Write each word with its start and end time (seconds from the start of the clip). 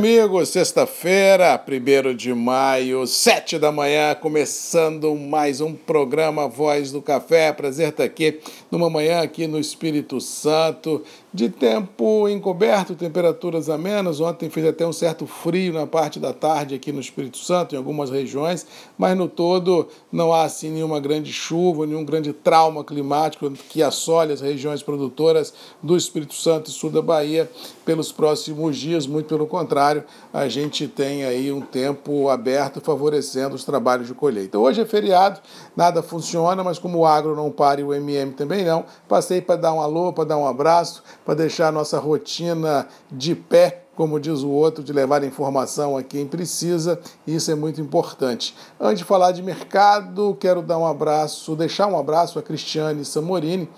Amigos, 0.00 0.48
sexta-feira, 0.48 1.62
1 1.62 2.16
de 2.16 2.32
maio, 2.32 3.06
7 3.06 3.58
da 3.58 3.70
manhã, 3.70 4.14
começando 4.14 5.14
mais 5.14 5.60
um 5.60 5.74
programa 5.74 6.48
Voz 6.48 6.90
do 6.90 7.02
Café. 7.02 7.52
Prazer 7.52 7.90
estar 7.90 8.04
aqui 8.04 8.40
numa 8.70 8.88
manhã 8.88 9.20
aqui 9.20 9.46
no 9.46 9.58
Espírito 9.58 10.18
Santo, 10.18 11.02
de 11.34 11.50
tempo 11.50 12.26
encoberto, 12.30 12.94
temperaturas 12.94 13.68
amenas. 13.68 14.20
Ontem 14.20 14.48
fez 14.48 14.64
até 14.64 14.86
um 14.86 14.92
certo 14.92 15.26
frio 15.26 15.74
na 15.74 15.86
parte 15.86 16.18
da 16.18 16.32
tarde 16.32 16.74
aqui 16.74 16.92
no 16.92 17.00
Espírito 17.00 17.36
Santo, 17.36 17.74
em 17.74 17.78
algumas 17.78 18.08
regiões, 18.08 18.66
mas 18.96 19.14
no 19.14 19.28
todo 19.28 19.86
não 20.10 20.32
há 20.32 20.44
assim 20.44 20.70
nenhuma 20.70 20.98
grande 20.98 21.30
chuva, 21.30 21.86
nenhum 21.86 22.06
grande 22.06 22.32
trauma 22.32 22.82
climático 22.82 23.50
que 23.68 23.82
assole 23.82 24.32
as 24.32 24.40
regiões 24.40 24.82
produtoras 24.82 25.52
do 25.82 25.94
Espírito 25.94 26.32
Santo 26.32 26.70
e 26.70 26.72
sul 26.72 26.88
da 26.88 27.02
Bahia 27.02 27.50
pelos 27.84 28.10
próximos 28.10 28.78
dias, 28.78 29.06
muito 29.06 29.26
pelo 29.26 29.46
contrário 29.46 29.89
a 30.32 30.48
gente 30.48 30.86
tem 30.88 31.24
aí 31.24 31.52
um 31.52 31.60
tempo 31.60 32.28
aberto 32.28 32.80
favorecendo 32.80 33.54
os 33.54 33.64
trabalhos 33.64 34.06
de 34.06 34.14
colheita. 34.14 34.58
Hoje 34.58 34.80
é 34.80 34.84
feriado, 34.84 35.40
nada 35.76 36.02
funciona, 36.02 36.62
mas 36.62 36.78
como 36.78 36.98
o 36.98 37.06
agro 37.06 37.36
não 37.36 37.50
para 37.50 37.80
e 37.80 37.84
o 37.84 37.94
MM 37.94 38.32
também 38.32 38.64
não, 38.64 38.84
passei 39.08 39.40
para 39.40 39.56
dar 39.56 39.72
um 39.72 39.80
alô, 39.80 40.12
para 40.12 40.24
dar 40.24 40.36
um 40.36 40.46
abraço, 40.46 41.02
para 41.24 41.34
deixar 41.34 41.68
a 41.68 41.72
nossa 41.72 41.98
rotina 41.98 42.86
de 43.10 43.34
pé 43.34 43.84
como 44.00 44.18
diz 44.18 44.40
o 44.40 44.48
outro, 44.48 44.82
de 44.82 44.94
levar 44.94 45.22
informação 45.24 45.94
a 45.94 46.02
quem 46.02 46.26
precisa, 46.26 46.98
isso 47.26 47.50
é 47.50 47.54
muito 47.54 47.82
importante. 47.82 48.56
Antes 48.80 49.00
de 49.00 49.04
falar 49.04 49.30
de 49.32 49.42
mercado, 49.42 50.34
quero 50.40 50.62
dar 50.62 50.78
um 50.78 50.86
abraço, 50.86 51.54
deixar 51.54 51.86
um 51.86 51.98
abraço 51.98 52.38
a 52.38 52.42
Cristiane 52.42 53.04
Samorini, 53.04 53.68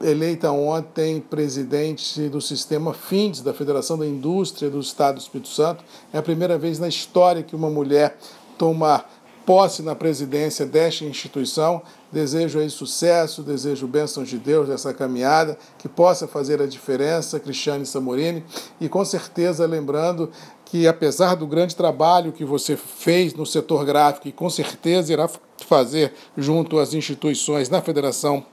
eleita 0.00 0.50
ontem 0.50 1.20
presidente 1.20 2.28
do 2.28 2.40
sistema 2.40 2.92
FINDES, 2.92 3.40
da 3.40 3.54
Federação 3.54 3.98
da 3.98 4.06
Indústria 4.06 4.70
do 4.70 4.80
Estado 4.80 5.16
do 5.16 5.20
Espírito 5.20 5.48
Santo. 5.48 5.82
É 6.12 6.18
a 6.18 6.22
primeira 6.22 6.58
vez 6.58 6.78
na 6.78 6.88
história 6.88 7.42
que 7.42 7.56
uma 7.56 7.70
mulher 7.70 8.18
toma 8.58 9.04
posse 9.46 9.80
na 9.80 9.94
presidência 9.94 10.66
desta 10.66 11.04
instituição. 11.04 11.80
Desejo 12.10 12.58
aí 12.58 12.68
sucesso, 12.68 13.42
desejo 13.42 13.86
bênçãos 13.86 14.28
de 14.28 14.38
Deus 14.38 14.68
nessa 14.68 14.92
caminhada, 14.92 15.56
que 15.78 15.88
possa 15.88 16.26
fazer 16.26 16.60
a 16.60 16.66
diferença, 16.66 17.38
Cristiane 17.38 17.86
Samorini, 17.86 18.44
e 18.80 18.88
com 18.88 19.04
certeza 19.04 19.64
lembrando 19.66 20.30
que 20.64 20.88
apesar 20.88 21.36
do 21.36 21.46
grande 21.46 21.76
trabalho 21.76 22.32
que 22.32 22.44
você 22.44 22.76
fez 22.76 23.32
no 23.34 23.46
setor 23.46 23.84
gráfico 23.84 24.26
e 24.26 24.32
com 24.32 24.50
certeza 24.50 25.12
irá 25.12 25.30
fazer 25.64 26.12
junto 26.36 26.78
às 26.78 26.92
instituições 26.92 27.70
na 27.70 27.80
Federação 27.80 28.44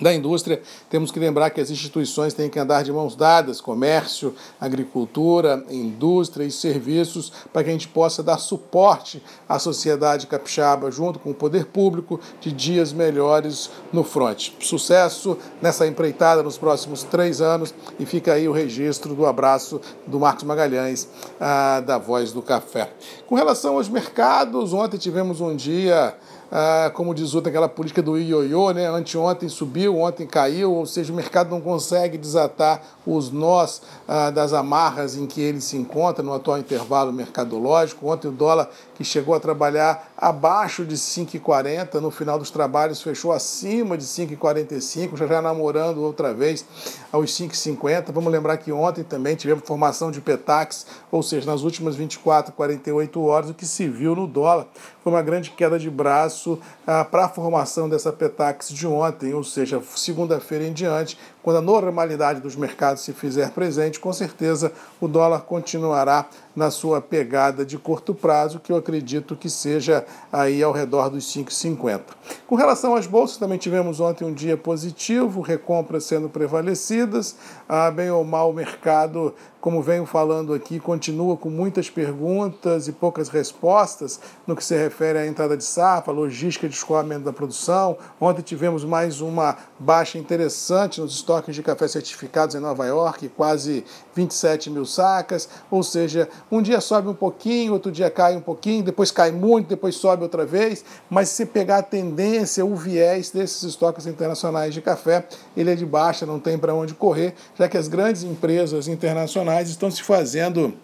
da 0.00 0.12
indústria, 0.12 0.62
temos 0.88 1.10
que 1.10 1.18
lembrar 1.18 1.50
que 1.50 1.60
as 1.60 1.70
instituições 1.70 2.34
têm 2.34 2.48
que 2.48 2.58
andar 2.58 2.82
de 2.82 2.92
mãos 2.92 3.14
dadas, 3.14 3.60
comércio, 3.60 4.34
agricultura, 4.60 5.64
indústria 5.70 6.44
e 6.44 6.50
serviços, 6.50 7.32
para 7.52 7.64
que 7.64 7.70
a 7.70 7.72
gente 7.72 7.88
possa 7.88 8.22
dar 8.22 8.38
suporte 8.38 9.22
à 9.48 9.58
sociedade 9.58 10.26
capixaba 10.26 10.90
junto 10.90 11.18
com 11.18 11.30
o 11.30 11.34
poder 11.34 11.66
público 11.66 12.18
de 12.40 12.52
dias 12.52 12.92
melhores 12.92 13.70
no 13.92 14.02
fronte. 14.02 14.56
Sucesso 14.60 15.36
nessa 15.60 15.86
empreitada 15.86 16.42
nos 16.42 16.56
próximos 16.56 17.02
três 17.02 17.40
anos 17.40 17.74
e 17.98 18.06
fica 18.06 18.32
aí 18.32 18.48
o 18.48 18.52
registro 18.52 19.14
do 19.14 19.26
abraço 19.26 19.80
do 20.06 20.18
Marcos 20.18 20.44
Magalhães, 20.44 21.08
ah, 21.40 21.80
da 21.80 21.98
Voz 21.98 22.32
do 22.32 22.42
Café. 22.42 22.92
Com 23.26 23.34
relação 23.34 23.76
aos 23.76 23.88
mercados, 23.88 24.72
ontem 24.72 24.96
tivemos 24.96 25.40
um 25.40 25.54
dia 25.54 26.14
ah, 26.54 26.90
como 26.92 27.14
diz 27.14 27.34
outra, 27.34 27.48
aquela 27.48 27.68
política 27.68 28.02
do 28.02 28.18
ioiô, 28.18 28.72
né? 28.72 28.86
Anteontem 28.86 29.48
subiu, 29.48 29.98
ontem 29.98 30.26
caiu, 30.26 30.70
ou 30.74 30.84
seja, 30.84 31.10
o 31.10 31.16
mercado 31.16 31.48
não 31.48 31.62
consegue 31.62 32.18
desatar 32.18 32.82
os 33.06 33.30
nós 33.30 33.80
ah, 34.06 34.28
das 34.28 34.52
amarras 34.52 35.16
em 35.16 35.26
que 35.26 35.40
ele 35.40 35.62
se 35.62 35.78
encontra 35.78 36.22
no 36.22 36.34
atual 36.34 36.58
intervalo 36.58 37.10
mercadológico. 37.10 38.06
Ontem 38.06 38.28
o 38.28 38.32
dólar 38.32 38.68
que 38.94 39.02
chegou 39.02 39.34
a 39.34 39.40
trabalhar 39.40 40.11
abaixo 40.22 40.84
de 40.84 40.94
5,40, 40.94 41.94
no 41.94 42.08
final 42.08 42.38
dos 42.38 42.48
trabalhos 42.48 43.02
fechou 43.02 43.32
acima 43.32 43.98
de 43.98 44.04
5,45, 44.04 45.16
já 45.16 45.26
já 45.26 45.42
namorando 45.42 45.98
outra 45.98 46.32
vez 46.32 46.64
aos 47.10 47.32
5,50. 47.32 48.12
Vamos 48.12 48.32
lembrar 48.32 48.56
que 48.58 48.70
ontem 48.70 49.02
também 49.02 49.34
tivemos 49.34 49.66
formação 49.66 50.12
de 50.12 50.20
Petax, 50.20 50.86
ou 51.10 51.24
seja, 51.24 51.50
nas 51.50 51.62
últimas 51.62 51.96
24, 51.96 52.52
48 52.52 53.20
horas, 53.20 53.50
o 53.50 53.54
que 53.54 53.66
se 53.66 53.88
viu 53.88 54.14
no 54.14 54.28
dólar 54.28 54.68
foi 55.02 55.12
uma 55.12 55.22
grande 55.22 55.50
queda 55.50 55.76
de 55.76 55.90
braço 55.90 56.56
ah, 56.86 57.04
para 57.04 57.24
a 57.24 57.28
formação 57.28 57.88
dessa 57.88 58.12
Petax 58.12 58.68
de 58.68 58.86
ontem, 58.86 59.34
ou 59.34 59.42
seja, 59.42 59.82
segunda-feira 59.96 60.64
em 60.64 60.72
diante, 60.72 61.18
quando 61.42 61.56
a 61.56 61.62
normalidade 61.62 62.40
dos 62.40 62.56
mercados 62.56 63.02
se 63.02 63.12
fizer 63.12 63.50
presente, 63.50 63.98
com 63.98 64.12
certeza 64.12 64.72
o 65.00 65.08
dólar 65.08 65.40
continuará 65.40 66.26
na 66.54 66.70
sua 66.70 67.00
pegada 67.00 67.64
de 67.64 67.78
curto 67.78 68.14
prazo, 68.14 68.60
que 68.60 68.70
eu 68.70 68.76
acredito 68.76 69.34
que 69.34 69.48
seja 69.48 70.04
aí 70.32 70.62
ao 70.62 70.72
redor 70.72 71.08
dos 71.08 71.24
5,50. 71.34 72.00
Com 72.46 72.54
relação 72.54 72.94
às 72.94 73.06
bolsas, 73.06 73.38
também 73.38 73.58
tivemos 73.58 74.00
ontem 74.00 74.24
um 74.24 74.32
dia 74.32 74.56
positivo, 74.56 75.40
recompras 75.40 76.04
sendo 76.04 76.28
prevalecidas, 76.28 77.36
ah, 77.68 77.90
bem 77.90 78.10
ou 78.10 78.24
mal 78.24 78.50
o 78.50 78.54
mercado 78.54 79.34
como 79.62 79.80
venho 79.80 80.04
falando 80.04 80.52
aqui, 80.52 80.80
continua 80.80 81.36
com 81.36 81.48
muitas 81.48 81.88
perguntas 81.88 82.88
e 82.88 82.92
poucas 82.92 83.28
respostas 83.28 84.18
no 84.44 84.56
que 84.56 84.64
se 84.64 84.76
refere 84.76 85.20
à 85.20 85.26
entrada 85.26 85.56
de 85.56 85.62
safra, 85.62 86.12
logística 86.12 86.68
de 86.68 86.74
escoamento 86.74 87.22
da 87.22 87.32
produção. 87.32 87.96
Ontem 88.20 88.42
tivemos 88.42 88.84
mais 88.84 89.20
uma 89.20 89.56
baixa 89.78 90.18
interessante 90.18 91.00
nos 91.00 91.14
estoques 91.14 91.31
de 91.40 91.62
café 91.62 91.88
certificados 91.88 92.54
em 92.54 92.58
Nova 92.58 92.86
York, 92.86 93.28
quase 93.30 93.84
27 94.14 94.70
mil 94.70 94.84
sacas, 94.84 95.48
ou 95.70 95.82
seja, 95.82 96.28
um 96.50 96.60
dia 96.60 96.80
sobe 96.80 97.08
um 97.08 97.14
pouquinho, 97.14 97.72
outro 97.72 97.90
dia 97.90 98.10
cai 98.10 98.36
um 98.36 98.40
pouquinho, 98.40 98.82
depois 98.82 99.10
cai 99.10 99.32
muito, 99.32 99.68
depois 99.68 99.94
sobe 99.94 100.22
outra 100.22 100.44
vez, 100.44 100.84
mas 101.08 101.28
se 101.30 101.46
pegar 101.46 101.78
a 101.78 101.82
tendência, 101.82 102.64
o 102.64 102.76
viés 102.76 103.30
desses 103.30 103.62
estoques 103.62 104.06
internacionais 104.06 104.74
de 104.74 104.82
café, 104.82 105.26
ele 105.56 105.70
é 105.70 105.74
de 105.74 105.86
baixa, 105.86 106.26
não 106.26 106.38
tem 106.38 106.58
para 106.58 106.74
onde 106.74 106.94
correr, 106.94 107.34
já 107.58 107.68
que 107.68 107.78
as 107.78 107.88
grandes 107.88 108.22
empresas 108.22 108.88
internacionais 108.88 109.70
estão 109.70 109.90
se 109.90 110.02
fazendo 110.02 110.74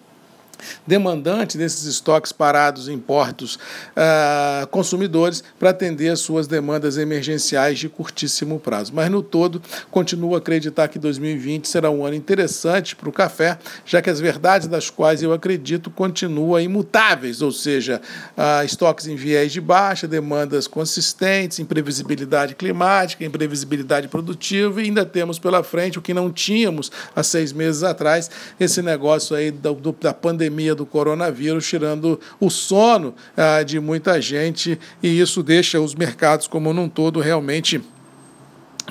demandante 0.87 1.59
desses 1.59 1.85
estoques 1.85 2.33
parados 2.33 2.89
em 2.89 2.99
portos 2.99 3.57
uh, 3.57 4.67
consumidores 4.69 5.43
para 5.59 5.71
atender 5.71 6.09
as 6.11 6.21
suas 6.21 6.47
demandas 6.47 6.97
emergenciais 6.97 7.79
de 7.79 7.89
curtíssimo 7.89 8.59
prazo. 8.59 8.93
Mas 8.95 9.11
no 9.11 9.23
todo, 9.23 9.63
continuo 9.91 10.35
a 10.35 10.39
acreditar 10.39 10.89
que 10.89 10.99
2020 10.99 11.69
será 11.69 11.91
um 11.91 12.05
ano 12.05 12.17
interessante 12.17 12.97
para 12.97 13.09
o 13.09 13.13
café, 13.13 13.59
já 13.85 14.03
que 14.03 14.11
as 14.11 14.21
verdades 14.21 14.69
das 14.69 14.91
quais 14.91 15.23
eu 15.23 15.33
acredito 15.33 15.91
continuam 15.91 16.61
imutáveis, 16.61 17.43
ou 17.43 17.53
seja, 17.53 18.01
uh, 18.37 18.65
estoques 18.65 19.07
em 19.07 19.17
viés 19.17 19.53
de 19.53 19.61
baixa, 19.61 20.09
demandas 20.09 20.67
consistentes, 20.67 21.59
imprevisibilidade 21.59 22.55
climática, 22.55 23.25
imprevisibilidade 23.25 24.09
produtiva 24.09 24.81
e 24.81 24.85
ainda 24.85 25.05
temos 25.05 25.39
pela 25.39 25.63
frente 25.63 25.99
o 25.99 26.03
que 26.03 26.15
não 26.15 26.33
tínhamos 26.33 26.91
há 27.15 27.23
seis 27.23 27.53
meses 27.53 27.83
atrás, 27.83 28.31
esse 28.59 28.83
negócio 28.83 29.37
aí 29.37 29.51
da, 29.51 29.71
da 30.01 30.15
pandemia 30.15 30.48
pandemia 30.49 30.75
do 30.75 30.87
coronavírus, 30.87 31.67
tirando 31.67 32.19
o 32.41 32.51
sono 32.51 33.15
ah, 33.37 33.63
de 33.63 33.79
muita 33.79 34.21
gente, 34.21 34.79
e 35.03 35.21
isso 35.21 35.43
deixa 35.43 35.81
os 35.81 35.95
mercados 35.95 36.47
como 36.47 36.73
num 36.73 36.89
todo 36.89 37.21
realmente 37.21 37.81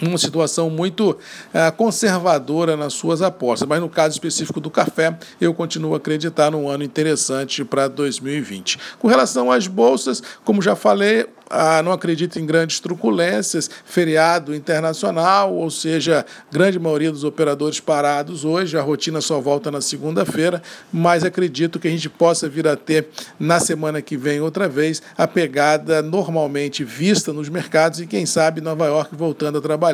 uma 0.02 0.18
situação 0.18 0.70
muito 0.70 1.18
ah, 1.54 1.72
conservadora 1.72 2.78
nas 2.78 2.94
suas 2.94 3.22
apostas. 3.22 3.68
Mas 3.68 3.80
no 3.80 3.90
caso 3.90 4.14
específico 4.14 4.60
do 4.60 4.70
café, 4.70 5.18
eu 5.40 5.54
continuo 5.54 5.94
a 5.94 5.98
acreditar 5.98 6.52
num 6.52 6.70
ano 6.70 6.84
interessante 6.84 7.64
para 7.64 7.88
2020. 7.88 8.78
Com 9.00 9.08
relação 9.08 9.52
às 9.52 9.68
bolsas, 9.68 10.22
como 10.44 10.62
já 10.62 10.76
falei, 10.76 11.28
ah, 11.50 11.82
não 11.82 11.92
acredito 11.92 12.40
em 12.40 12.46
grandes 12.46 12.80
truculências, 12.80 13.70
feriado 13.86 14.54
internacional, 14.54 15.54
ou 15.54 15.70
seja, 15.70 16.26
grande 16.52 16.80
maioria 16.80 17.12
dos 17.12 17.24
operadores 17.24 17.80
parados 17.80 18.44
hoje, 18.44 18.78
a 18.78 18.82
rotina 18.82 19.22
só 19.22 19.40
volta 19.40 19.72
na 19.72 19.82
segunda-feira, 19.82 20.62
mas 20.92 21.24
acredito 21.24 21.80
que 21.80 21.88
a 21.88 21.92
gente 21.92 22.10
possa 22.10 22.50
vir 22.50 22.68
a 22.68 22.76
ter 22.76 23.08
na 23.40 23.60
semana 23.60 24.02
que 24.02 24.18
vem 24.18 24.42
outra 24.42 24.68
vez 24.68 25.02
a 25.18 25.28
pegada 25.28 26.02
normalmente 26.02 26.84
vista 26.84 27.32
nos 27.32 27.50
mercados 27.50 28.00
e 28.00 28.08
quem 28.08 28.26
sabe 28.26 28.62
Nova 28.62 28.86
York 28.86 29.16
voltando 29.16 29.58
a 29.58 29.62
trabalhar, 29.62 29.87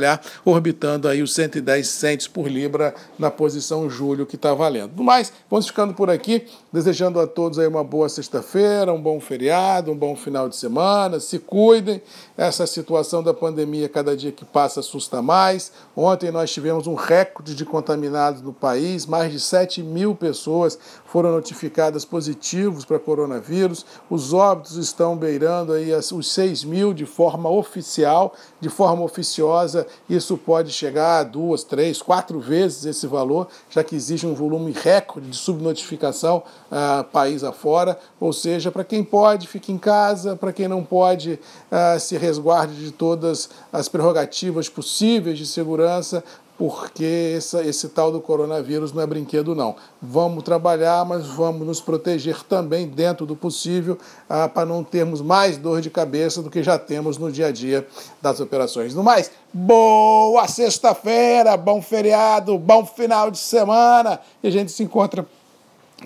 orbitando 0.46 1.08
aí 1.08 1.22
os 1.22 1.34
110 1.34 1.88
centes 1.88 2.28
por 2.28 2.48
libra 2.48 2.94
na 3.18 3.30
posição 3.30 3.90
julho 3.90 4.26
que 4.26 4.36
está 4.36 4.54
valendo. 4.54 4.92
Do 4.92 5.04
mais, 5.04 5.32
vamos 5.50 5.68
ficando 5.68 5.94
por 5.94 6.10
aqui, 6.10 6.46
desejando 6.72 7.20
a 7.20 7.28
todos 7.28 7.60
aí 7.60 7.68
uma 7.68 7.84
boa 7.84 8.10
sexta-feira, 8.10 8.94
um 8.94 9.02
bom 9.02 9.20
feriado, 9.20 9.92
um 9.92 9.98
bom 9.98 10.16
final 10.16 10.50
de 10.50 10.56
semana, 10.56 11.20
se 11.20 11.40
cuidem. 11.40 12.02
Essa 12.38 12.66
situação 12.66 13.22
da 13.22 13.34
pandemia, 13.34 13.88
cada 13.88 14.16
dia 14.16 14.32
que 14.32 14.46
passa, 14.46 14.80
assusta 14.80 15.22
mais. 15.22 15.72
Ontem 15.96 16.32
nós 16.32 16.52
tivemos 16.52 16.88
um 16.88 16.96
recorde 16.96 17.56
de 17.56 17.66
contaminados 17.66 18.42
no 18.42 18.54
país, 18.54 19.06
mais 19.06 19.32
de 19.32 19.40
7 19.40 19.84
mil 19.84 20.16
pessoas 20.16 20.78
foram 21.06 21.32
notificadas 21.32 22.04
positivos 22.04 22.86
para 22.86 22.98
coronavírus. 22.98 23.86
Os 24.10 24.34
óbitos 24.34 24.78
estão 24.78 25.16
beirando 25.16 25.74
aí 25.74 25.94
os 25.94 26.34
6 26.34 26.64
mil 26.64 26.94
de 26.94 27.06
forma 27.06 27.50
oficial, 27.50 28.34
de 28.60 28.68
forma 28.68 29.04
oficiosa. 29.04 29.83
Isso 30.10 30.38
pode 30.38 30.72
chegar 30.72 31.20
a 31.20 31.24
duas, 31.24 31.64
três, 31.64 32.02
quatro 32.02 32.40
vezes 32.40 32.86
esse 32.86 33.08
valor, 33.08 33.48
já 33.70 33.84
que 33.84 33.96
existe 33.96 34.26
um 34.26 34.34
volume 34.34 34.72
recorde 34.72 35.30
de 35.30 35.36
subnotificação 35.36 36.44
uh, 36.72 37.04
país 37.06 37.44
afora. 37.44 37.98
Ou 38.20 38.34
seja, 38.34 38.72
para 38.72 38.84
quem 38.84 39.04
pode, 39.04 39.48
fique 39.48 39.72
em 39.72 39.78
casa, 39.78 40.36
para 40.36 40.54
quem 40.54 40.68
não 40.68 40.84
pode, 40.84 41.40
uh, 41.72 42.00
se 42.00 42.18
resguarde 42.18 42.76
de 42.76 42.92
todas 42.92 43.50
as 43.72 43.88
prerrogativas 43.88 44.70
possíveis 44.70 45.38
de 45.38 45.46
segurança, 45.46 46.24
porque 46.64 47.36
esse, 47.36 47.90
tal 47.90 48.10
do 48.10 48.22
coronavírus 48.22 48.94
não 48.94 49.04
é 49.04 49.06
brinquedo, 49.06 49.54
não. 49.54 49.76
Vamos 50.02 50.46
trabalhar, 50.46 51.04
mas 51.04 51.28
vamos 51.28 51.68
nos 51.68 51.82
proteger 51.82 52.42
também 52.44 52.88
dentro 52.88 53.26
do 53.26 53.36
possível 53.36 53.98
ah, 54.30 54.48
para 54.48 54.66
não 54.66 54.82
termos 54.82 55.20
mais 55.20 55.58
dor 55.58 55.82
de 55.82 55.90
cabeça 55.90 56.42
do 56.42 56.50
que 56.50 56.64
já 56.64 56.80
temos 56.80 57.18
no 57.18 57.30
dia 57.30 57.48
a 57.48 57.52
dia 57.52 57.86
das 58.22 58.40
operações. 58.40 58.96
No 58.96 59.04
mais, 59.04 59.30
boa 59.52 60.48
sexta-feira, 60.48 61.58
bom 61.58 61.82
feriado, 61.82 62.58
bom 62.58 62.86
final 62.86 63.30
de 63.30 63.40
semana 63.40 64.22
e 64.42 64.48
a 64.48 64.50
gente 64.50 64.72
se 64.72 64.84
encontra 64.84 65.28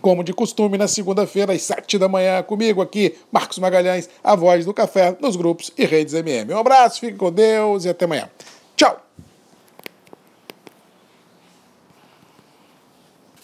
como 0.01 0.23
de 0.23 0.33
costume, 0.33 0.75
na 0.75 0.87
segunda-feira, 0.87 1.53
às 1.53 1.61
sete 1.61 1.99
da 1.99 2.07
manhã, 2.07 2.41
comigo 2.41 2.81
aqui, 2.81 3.15
Marcos 3.31 3.59
Magalhães, 3.59 4.09
a 4.23 4.35
voz 4.35 4.65
do 4.65 4.73
café 4.73 5.15
nos 5.21 5.35
grupos 5.35 5.71
e 5.77 5.85
redes 5.85 6.15
MM. 6.15 6.51
Um 6.51 6.57
abraço, 6.57 6.99
fique 6.99 7.15
com 7.15 7.31
Deus 7.31 7.85
e 7.85 7.89
até 7.89 8.05
amanhã. 8.05 8.27